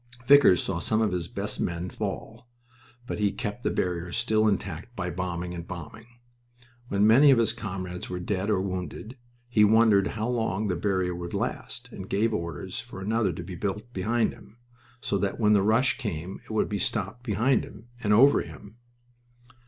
[0.25, 2.49] Vickers saw some of his best men fall,
[3.05, 6.07] but he kept the barrier still intact by bombing and bombing.
[6.87, 9.15] When many of his comrades were dead or wounded,
[9.47, 13.53] he wondered how long the barrier would last, and gave orders for another to be
[13.53, 14.57] built behind him,
[15.01, 18.77] so that when the rush came it would be stopped behind him and over him.